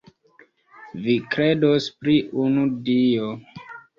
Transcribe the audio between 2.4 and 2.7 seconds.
unu